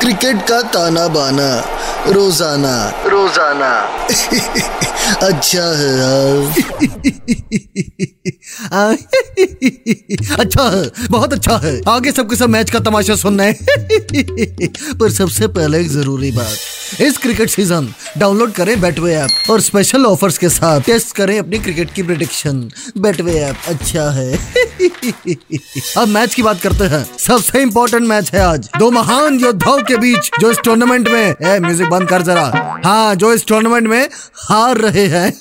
Cricket 0.00 0.36
का 0.48 0.60
ताना 0.62 1.06
बाना 1.08 1.48
रोज़ाना। 2.06 2.74
रोज़ाना। 3.06 3.70
अच्छा 5.26 5.64
है 5.78 5.90
यार। 5.98 6.36
अच्छा 10.40 10.68
है 10.70 11.08
बहुत 11.10 11.32
अच्छा 11.32 11.56
है। 11.64 11.80
आगे 11.88 12.12
सबके 12.12 12.36
सब 12.36 12.48
मैच 12.48 12.70
का 12.70 12.78
तमाशा 12.78 13.16
सुनना 13.16 13.42
है। 13.42 13.52
पर 15.00 15.10
सबसे 15.10 15.46
पहले 15.48 15.80
एक 15.80 15.88
ज़रूरी 15.88 16.30
बात। 16.30 16.56
इस 16.98 17.18
क्रिकेट 17.18 17.50
सीज़न 17.50 17.86
डाउनलोड 18.18 18.52
करें 18.52 18.80
बैटवे 18.80 19.14
ऐप 19.14 19.50
और 19.50 19.60
स्पेशल 19.60 20.04
ऑफर्स 20.06 20.38
के 20.38 20.48
साथ 20.48 20.80
टेस्ट 20.80 21.14
करें 21.16 21.38
अपनी 21.38 21.58
क्रिकेट 21.58 21.92
की 21.94 22.02
प्रिडिक्शन 22.02 22.60
बैटवे 22.98 23.34
ऐप 23.40 23.56
अच्छा 23.68 24.08
है। 24.10 24.32
अब 25.96 26.08
मैच 26.08 26.34
की 26.34 26.42
बात 26.42 26.60
करते 26.60 26.84
हैं। 26.84 27.04
सबसे 27.18 27.62
इम्पोर्टेंट 27.62 28.06
मैच 28.06 28.30
है 28.34 28.40
आज। 28.40 28.68
दो 28.78 28.90
महान 28.90 29.38
योद्धाओं 29.40 29.82
के 29.82 29.96
बीच 29.96 30.30
जो 30.40 30.50
इस 30.50 30.58
टूर्नामेंट 30.64 31.08
में 31.08 31.34
ए 31.42 31.58
म्यूज़िक 31.60 31.88
बंद 31.90 32.08
कर 32.08 32.22
जरा। 32.22 32.80
हाँ 32.84 33.14
जो 33.14 33.32
इस 33.32 33.46
टूर्नामेंट 33.46 33.88
में 33.88 34.08
हार 34.48 34.78
रहे 34.78 35.06
हैं। 35.08 35.32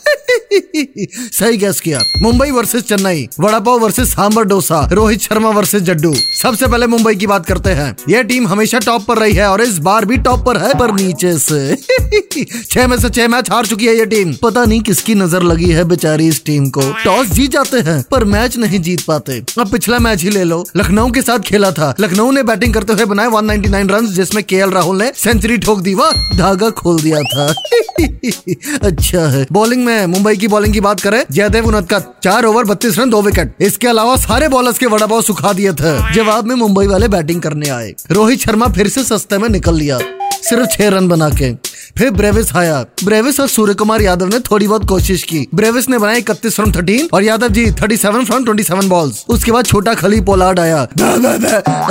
सही 1.31 1.57
गैस 1.57 1.79
किया। 1.79 1.99
Mumbai 2.21 2.51
versus 2.51 2.83
Chennai 2.83 3.27
vada 3.39 3.59
pav 3.59 3.79
versus 3.79 4.09
sambar 4.09 4.43
dosa, 4.43 4.89
Rohit 4.91 5.21
Sharma 5.21 5.49
versus 5.49 5.81
Jaddu. 5.81 6.13
सबसे 6.41 6.67
पहले 6.67 6.87
मुंबई 6.87 7.15
की 7.15 7.27
बात 7.27 7.45
करते 7.45 7.69
हैं। 7.69 7.95
ये 8.09 8.23
टीम 8.23 8.47
हमेशा 8.47 8.79
टॉप 8.79 9.05
पर 9.05 9.17
रही 9.17 9.33
है 9.33 9.47
और 9.47 9.61
इस 9.61 9.77
बार 9.77 10.05
भी 10.05 10.17
टॉप 10.17 10.45
पर 10.45 10.57
है, 10.57 10.73
पर 10.79 10.91
नीचे 10.91 11.37
से। 11.37 11.75
छह 12.71 12.87
में 12.87 12.99
से 12.99 13.09
छह 13.09 13.27
मैच 13.27 13.51
हार 13.51 13.65
चुकी 13.65 13.85
है 13.85 13.97
ये 13.97 14.05
टीम 14.05 14.33
पता 14.33 14.65
नहीं 14.65 14.81
किसकी 14.81 15.15
नज़र 15.15 15.43
लगी 15.43 15.69
है 15.69 15.83
बेचारी 15.83 16.27
इस 16.27 16.45
टीम 16.45 16.69
को। 16.69 16.81
टॉस 17.05 17.27
जीत 17.27 17.51
जाते 17.51 17.79
हैं, 17.79 18.03
पर 18.11 18.23
मैच 18.23 18.57
नहीं 18.57 18.79
जीत 18.79 19.01
पाते। 19.01 19.43
अब 19.59 19.71
पिछला 19.71 19.99
मैच 19.99 20.23
ही 20.23 20.29
ले 20.29 20.43
लो। 20.43 20.65
लखनऊ 20.77 21.11
के 21.11 21.21
साथ 21.21 21.39
खेला 21.39 21.71
था। 21.71 21.95
लखनऊ 21.99 22.31
ने 22.31 22.43
बैटिंग 22.43 22.73
करते 22.73 22.93
हुए 22.93 23.05
बनाए 23.05 23.27
199 23.27 23.91
रन 23.91 24.07
जिसमें 24.07 24.43
के 24.43 24.69
राहुल 24.69 24.97
ने 24.97 25.11
सेंचुरी 25.15 25.57
ठोक 25.57 25.79
दी, 25.79 25.93
वाह, 25.93 26.37
धागा 26.37 26.69
खोल 26.69 27.01
दिया 27.01 27.21
था। 27.21 27.53
अच्छा 28.87 29.29
है। 29.29 29.47
बॉलिंग 29.51 29.85
में 29.85 30.05
मुंबई 30.05 30.35
की 30.39 30.47
बॉलिंग 30.47 30.73
की 30.73 30.79
बात 30.79 30.99
करें, 30.99 31.23
जयदेव 31.31 31.67
उनत 31.67 31.93
चार 32.23 32.45
ओवर 32.45 32.63
बत्तीस 32.63 32.97
रन, 32.99 33.09
दो 33.09 33.21
विकेट 33.21 33.55
इसके 33.61 33.87
अलावा 33.87 34.15
सारे 34.17 34.47
बॉलर्स 34.47 34.77
के 34.77 34.85
वड़ा 34.85 35.05
पाव 35.05 35.21
सुखा 35.21 35.53
दिए 35.53 35.73
थे। 35.73 36.13
जवाब 36.13 36.47
में 36.47 36.55
मुंबई 36.55 36.87
वाले 36.87 37.07
बैटिंग 37.07 37.41
करने 37.41 37.69
आए। 37.69 37.93
रोहित 38.11 38.39
शर्मा 38.39 38.67
फिर 38.67 38.87
से 38.87 39.03
सस्ते 39.03 39.37
में 39.37 39.49
निकल 39.49 39.75
लिया, 39.75 39.99
सिर्फ़ 40.41 40.65
छह 40.67 40.89
रन 40.89 41.07
बना 41.07 41.29
के। 41.31 41.53
फिर 41.97 42.09
ब्रेविस 42.09 42.55
आया 42.55 42.85
ब्रेविस 43.03 43.39
और 43.39 43.47
सूर्य 43.47 43.73
कुमार 43.73 44.01
यादव 44.01 44.27
ने 44.27 44.39
थोड़ी 44.39 44.67
बहुत 44.67 44.85
कोशिश 44.85 45.23
की। 45.23 45.45
ब्रेविस 45.55 45.89
ने 45.89 45.97
बनाया 45.97 46.17
इकतीस 46.17 46.55
फ्रॉम 46.55 46.71
थर्टीन 46.71 47.09
और 47.13 47.23
Yadav 47.23 47.47
ji 47.47 47.65
thirty 47.71 47.97
seven 47.97 48.25
from 48.25 48.43
twenty 48.43 48.63
seven 48.63 48.89
balls 48.89 49.23
उसके 49.29 49.51
बाद 49.51 49.65
छोटा 49.65 49.93
खली 49.93 50.21
पोलार्ड 50.21 50.59
आया। 50.59 50.87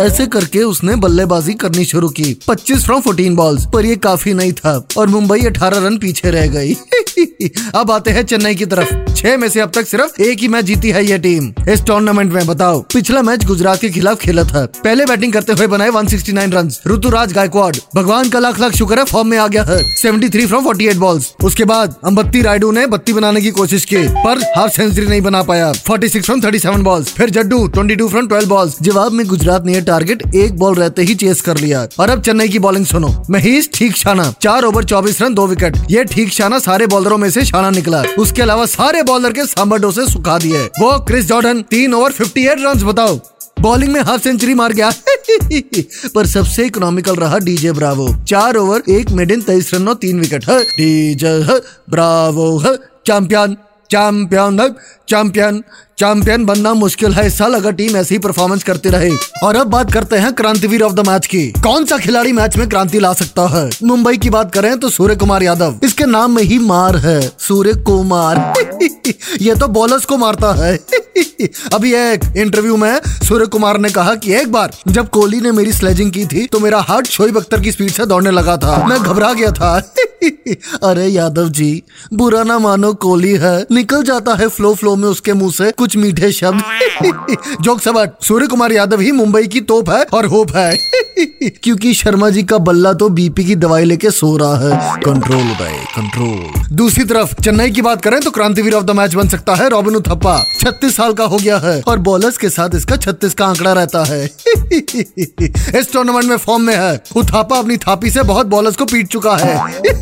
ऐसे 0.01 0.27
करके 0.27 0.63
उसने 0.63 0.97
बल्लेबाजी 0.97 1.55
करनी 1.55 1.85
शुरू 1.85 2.09
की। 2.09 2.37
पच्चीस 2.49 2.85
फ्रॉम 2.85 3.01
फोर्टीन 3.01 3.37
बॉल्स 3.37 3.67
पर 3.75 3.85
ये 3.85 3.97
काफ़ी 3.97 4.35
नहीं 4.35 4.53
था। 4.53 4.87
और 4.99 5.07
मुंबई 5.07 5.41
अठारह 5.41 5.87
रन 5.87 5.99
पीछे 5.99 6.31
रह 6.31 6.47
गई। 6.47 6.75
अब 7.75 7.91
आते 7.91 8.11
हैं 8.11 8.23
चेन्नई 8.23 8.55
की 8.55 8.67
तरफ़। 8.67 9.15
छह 9.15 9.37
में 9.37 9.49
से 9.49 9.61
अब 9.61 9.71
तक 9.71 9.87
सिर्फ़ 9.89 10.23
एक 10.23 10.39
ही 10.39 10.49
मैच 10.49 10.65
जीती 10.65 10.91
है 10.91 11.05
ये 11.07 11.19
टीम। 11.19 11.53
इस 11.69 11.83
टूर्नामेंट 11.83 12.33
में 12.33 12.47
बताओ, 12.47 12.81
पिछला 12.95 13.23
मैच 13.23 13.45
गुजरात 13.45 13.81
के 13.81 13.89
खिलाफ 13.89 14.19
खेला 14.19 14.45
था। 14.45 14.67
पहले 14.85 15.07
बैटिंग 15.07 15.33
करते 15.33 15.53
हुए 15.53 15.67
बनाए 15.67 15.91
169 15.91 16.53
रन 16.53 16.71
ऋतुराज 16.87 17.33
गायकवाड। 17.33 17.77
भगवान 17.97 18.29
का 18.29 18.39
लाख 18.39 18.61
लाख 18.61 18.73
शुक्र 18.73 18.99
है 18.99 19.05
फॉर्म 19.05 19.29
में 19.29 19.39
आ 19.39 19.47
गया 19.47 19.63
है। 19.63 19.83
73 20.03 20.47
फ्रॉम 20.47 20.65
48 20.65 20.97
बॉल्स 20.97 21.33
उसके 21.45 21.65
बाद 21.65 21.95
अम्बत्ती 22.05 22.43
रायडू 22.43 22.71
ने 22.73 22.87
बत्ती 22.87 23.13
बनाने 23.13 23.41
की 23.41 23.51
कोशिश 23.51 23.85
की, 23.85 23.97
पर 23.97 24.43
हाफ़ 24.57 24.73
सेंचुरी 24.73 25.07
नहीं 25.07 25.21
बना 25.21 25.43
पाया। 25.43 25.73
46 25.87 26.25
फ्रॉम 26.25 26.41
37 26.41 26.81
बॉल्स 26.81 27.13
फिर 27.13 27.31
जड्डू 27.31 27.67
22 27.69 28.09
फ्रॉम 28.09 28.27
12 28.27 28.47
बॉल्स 28.47 28.77
जवाब 28.83 29.13
में 29.13 29.27
गुजरात 29.27 29.65
ने 29.65 29.81
टारगेट 29.81 30.23
एक 30.35 30.57
बॉल 30.57 30.75
रहते 30.75 31.03
ही 31.03 31.15
चेस 31.15 31.41
कर 31.41 31.57
लिया। 31.57 31.87
और 31.99 32.11
अब 32.11 32.23
चेन्नई 32.23 32.49
की 32.49 32.59
बॉलिंग 32.59 32.87
सुनो। 32.87 33.15
महेश 33.31 33.69
ठीक 33.75 33.97
शाना 33.97 34.33
चार 34.43 34.65
ओवर 34.65 34.85
चौबीस 34.85 35.21
रन 35.23 35.35
दो 35.35 35.47
विकेट 35.47 35.77
ये 35.91 36.05
ठीक 36.05 36.33
शाना 36.33 36.59
सारे 36.59 36.87
बॉलरों 36.87 37.08
में 37.17 37.31
से 37.31 37.45
शाना 37.45 37.71
निकला। 37.71 38.03
उसके 38.19 38.43
अलावा 38.43 38.67
सारे 38.67 39.03
बॉलर 39.03 39.33
के 39.33 39.47
सांबर 39.47 39.91
से 39.91 40.13
सुखा 40.13 40.39
दिए। 40.39 40.59
वो 40.59 40.99
क्रिस 40.99 41.25
जॉर्डन, 41.25 41.63
तीन 41.63 41.95
ओवर 41.95 42.13
फिफ्टी 42.13 42.47
एट 42.47 42.59
रन 42.61 42.85
बताओ। 42.85 43.21
बॉलिंग 43.61 43.93
में 43.93 44.01
हाफ़ 44.01 44.23
सेंचुरी 44.23 44.55
मार 44.55 44.73
गया। 44.73 44.91
पर 46.15 46.27
सबसे 46.27 46.65
इकोनॉमिकल 46.65 47.17
रहा 47.17 47.39
डीजे 47.39 47.73
ब्रावो 47.73 48.17
चार 48.29 48.57
ओवर 48.57 48.83
एक 48.89 49.11
मेडिन 49.11 49.41
तेईस 49.41 49.75
रन 49.75 49.89
और 49.89 49.95
तीन 49.95 50.21
wicket 50.21 50.45
DJ 50.51 51.61
Bravo 51.91 52.63
champion 53.07 53.57
champion 53.91 54.75
champion 55.09 55.65
champion 55.99 56.45
बनना 56.47 56.75
मुश्किल 56.75 57.13
है। 57.13 57.27
इस 57.27 57.39
साल 57.39 57.55
अगर 57.55 57.73
टीम 57.73 57.97
ऐसी 57.97 58.15
ही 58.15 58.19
परफॉर्मेंस 58.19 58.65
करती 58.65 58.89
रहे। 58.89 59.11
और 59.43 59.57
अब 59.57 59.67
बात 59.67 59.93
करते 59.93 60.17
हैं 60.17 60.33
क्रांतिवीर 60.33 60.83
ऑफ़ 60.83 60.93
द 60.93 61.09
मैच 61.09 61.27
की। 61.27 61.47
कौन 61.47 61.85
सा 61.85 61.99
खिलाड़ी 61.99 62.33
मैच 62.33 62.57
में 62.57 62.69
क्रांति 62.69 63.01
ला 63.01 63.13
सकता 63.13 63.47
है? 63.47 63.71
मुंबई 63.83 64.17
की 64.17 64.31
बात 64.31 64.53
करें 64.55 64.79
तो 64.79 64.91
सूर्य 64.91 65.17
कुमार 65.17 65.43
यादव। 65.43 65.81
इसके 65.83 66.05
नाम 66.05 66.35
में 66.35 66.43
ही 66.43 66.59
मार 66.59 66.97
है। 66.97 67.33
सूर्य 67.39 67.73
कुमार 67.73 68.53
ये 69.41 69.55
तो 69.55 69.69
बॉलर्स 69.69 70.05
को 70.05 70.17
मारता 70.17 70.53
है। 70.53 70.77
अभी 71.75 71.95
एक 71.95 72.21
इंटरव्यू 72.37 72.77
में 72.77 73.01
सूर्य 73.07 73.47
कुमार 73.47 73.79
ने 73.79 73.91
कहा 73.91 74.15
कि 74.15 74.35
एक 74.35 74.53
बार 74.53 74.71
जब 74.89 75.09
कोहली 75.09 75.41
ने 75.41 75.53
मेरी 75.53 75.73
स्लेजिंग 75.73 76.13
की 76.13 76.27
थी 76.27 76.47
तो 76.47 76.61
मेरा 76.61 76.81
हार्ट 76.81 77.07
शोएब 77.07 77.39
अख्तर 77.39 77.61
की 77.61 77.73
स्पीड 77.73 77.91
से 77.91 78.07
दौड़ने 78.07 78.31
लगा 78.31 78.57
था। 78.57 78.87
मैं 78.87 79.03
घबरा 79.03 79.33
गया 79.33 79.51
था। 79.53 79.95
अरे 80.23 81.07
यादव 81.07 81.49
जी, 81.49 81.83
बुरा 82.15 82.43
ना 82.43 82.59
मानो 82.59 82.93
कोहली 82.95 83.33
है। 83.33 83.67
निकल 83.73 84.03
जाता 84.03 84.35
है 84.35 84.49
फ्लो 84.49 84.75
फ्लो 84.75 84.95
में 84.97 85.09
उसके 85.09 85.33
मुँह 85.33 85.53
से 85.53 85.71
कुछ 85.71 85.97
मीठे 85.97 86.33
शब्द। 86.33 86.63
जोक 87.61 87.81
सबट 87.81 88.25
सूर्य 88.25 88.47
कुमार 88.47 88.73
यादव 88.73 89.01
ही 89.01 89.13
मुंबई 89.13 89.47
की 89.47 89.61
तोप 89.61 89.91
है 89.91 90.03
और 90.05 90.27
होप 90.27 90.57
है? 90.57 90.77
क्योंकि 91.63 91.95
शर्मा 91.95 92.31
जी 92.31 92.43
का 92.43 92.59
बल्ला 92.59 92.93
तो 92.93 93.09
बीपी 93.09 93.45
की 93.45 93.55
दवाई 93.57 93.85
लेके 93.85 94.11
सो 94.11 94.37
रहा 94.37 94.59
है। 94.59 95.01
कंट्रोल 95.03 95.41
उदय 95.41 95.85
कंट्रोल 95.97 96.77
दूसरी 96.77 97.05
तरफ़, 97.05 97.35
चेन्नई 97.43 97.71
की 97.71 97.83
बात 97.83 98.03
करें 98.03 98.21
तो 98.21 98.31
क्रांतिवीर 98.31 98.75
ऑफ़ 98.75 98.85
द 98.85 98.91
मैच 98.91 99.15
बन 99.15 99.29
सकता 99.29 99.55
है 99.55 99.69
रॉबिन 99.69 99.97
उथप्पा। 99.97 100.39
छत्तीस 100.61 100.97
साल 100.97 101.13
का 101.13 101.25
हो 101.25 101.37
गया 101.37 101.59
है 101.59 101.81
और 101.81 101.99
बॉलर्स 101.99 102.37
के 102.39 102.49
साथ 102.49 102.75
इसका 102.75 102.97
छत्तीस 102.97 103.35
का 103.35 103.47
आंकड़ा 103.47 103.73
रहता 103.73 104.05
है। 104.05 104.25
इस 105.79 105.93
टूर्नामेंट 105.93 106.25
में 106.25 106.37
फॉर्म 106.37 106.63
में 106.63 106.77
है। 106.77 107.03
उथापा 107.17 107.59
अपनी 107.59 107.77
थापी 107.77 108.11
से 108.11 108.23
बहुत 108.23 108.47
बॉलर्स 108.47 108.77
को 108.77 108.85
पीट 108.85 109.09
चुका 109.09 109.37
है। 109.37 109.57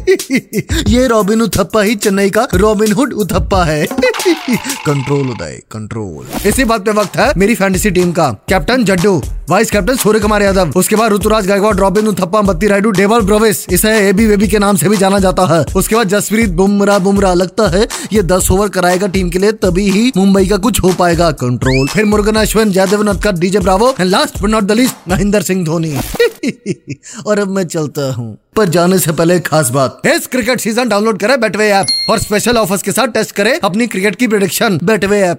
ये 0.89 1.07
रॉबिन 1.07 1.41
उथप्पा 1.43 1.83
ही 1.83 1.95
चेन्नई 1.95 2.31
का 2.31 2.47
रॉबिन 2.55 2.93
हुड 2.93 3.13
उथप्पा 3.13 3.65
है। 3.65 3.87
कंट्रोल 4.87 5.31
उदय, 5.31 5.63
कंट्रोल। 5.71 6.49
इसी 6.49 6.65
बात 6.65 6.85
पे 6.85 6.91
वक्त 6.91 7.17
है 7.17 7.33
मेरी 7.37 7.55
फैंटेसी 7.55 7.91
टीम 7.91 8.13
का। 8.13 8.31
Captain 8.49 8.85
Jaddu, 8.85 9.23
vice 9.51 9.71
captain 9.71 9.97
Surya 9.97 10.21
Kumar 10.21 10.43
Yadav, 10.43 10.73
उसके 10.77 10.97
बाद 10.97 11.13
ऋतुराज 11.13 11.47
गायकवाड, 11.47 11.81
रॉबिन 11.81 12.07
उथप्पा, 12.07 12.41
बत्ती 12.43 12.67
रायडू, 12.67 12.91
डेवल 12.91 13.21
ब्रोविस, 13.21 13.67
इसे 13.71 13.91
एबी 14.09 14.27
बेबी 14.27 14.49
के 14.49 14.59
नाम 14.59 14.77
से 14.77 14.89
भी 14.89 14.97
जाना 14.97 15.19
जाता 15.19 15.47
है। 15.47 15.65
उसके 15.77 15.97
बाद 15.97 16.09
जसप्रीत 16.09 16.51
बुमराह 16.51 16.99
बुमराह 16.99 17.35
लगता 17.35 17.69
है 17.69 17.89
ये 18.13 18.23
दस 18.23 18.51
ओवर 18.51 18.69
कराएगा 18.69 19.07
टीम 19.07 19.31
के 19.31 19.39
लिए, 19.39 19.53
तभी 19.53 19.91
ही 19.91 20.13
मुंबई 20.17 20.47
का 20.47 20.57
कुछ 20.57 20.83
हो 20.83 20.93
पाएगा। 20.93 21.31
कंट्रोल। 21.31 21.87
फिर 21.89 22.05
Murugan, 22.05 22.35
Ashwin, 22.35 22.73
Jaydev 22.73 23.03
Unadkat 23.03 23.33
DJ 23.33 23.59
Bravo, 23.59 23.95
and 24.01 24.11
last 24.11 24.43
but 24.43 24.49
not 24.49 24.63
the 24.63 24.73
least 24.73 25.09
Mahendra 25.09 25.43
Singh 25.43 25.65
Dhoni. 25.65 25.97
और 27.27 27.39
अब 27.39 27.49
मैं 27.49 27.65
चलता 27.65 28.13
हूँ। 28.13 28.37
पर 28.57 28.69
जाने 28.69 28.99
से 28.99 29.13
पहले 29.13 29.39
खास 29.41 29.71
बात। 29.71 30.01
इस 30.07 30.27
क्रिकेट 30.27 30.61
सीज़न 30.61 30.89
डाउनलोड 30.89 31.19
करें 31.21 31.41
बेटवे 31.41 31.69
ऐप 31.71 32.11
और 32.11 32.19
स्पेशल 32.19 32.59
ऑफर्स 32.59 32.83
के 32.83 32.93
साथ 32.93 33.09
टेस्ट 33.09 33.35
करें 33.37 33.59
अपनी 33.61 33.87
क्रिकेट 33.87 34.17
की 34.17 34.29
प्रिडिक्शन 34.29 34.79
बेटवे 34.85 35.21
ऐप 35.23 35.39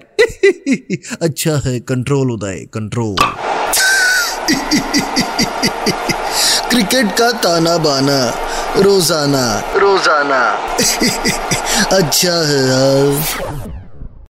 अच्छा 1.22 1.56
है 1.64 1.78
कंट्रोल 1.88 2.30
उदय 2.30 2.64
कंट्रोल 2.74 3.16
क्रिकेट 6.70 7.12
का 7.18 7.30
ताना 7.38 7.76
बाना 7.78 8.20
रोज़ाना। 8.76 9.44
रोज़ाना। 9.76 10.40
अच्छा 11.96 12.32
है 12.46 12.60
यार। 12.68 13.77